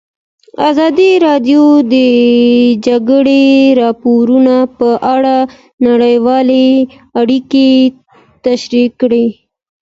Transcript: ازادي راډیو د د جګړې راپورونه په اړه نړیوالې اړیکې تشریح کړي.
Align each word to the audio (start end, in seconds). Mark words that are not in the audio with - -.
ازادي 0.69 1.11
راډیو 1.27 1.63
د 1.83 1.83
د 1.91 1.95
جګړې 2.87 3.43
راپورونه 3.81 4.55
په 4.77 4.89
اړه 5.13 5.37
نړیوالې 5.87 6.69
اړیکې 7.21 7.69
تشریح 8.45 8.89
کړي. 9.01 9.27